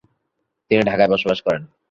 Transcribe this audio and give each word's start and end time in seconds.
তিনি 0.71 0.81
ঢাকায় 0.83 1.11
বসবাস 1.11 1.39
করেন। 1.41 1.63